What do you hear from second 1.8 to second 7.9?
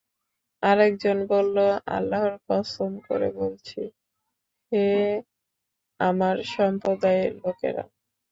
আল্লাহর কসম করে বললছি, হে আমার সম্প্রদায়ের লোকেরা!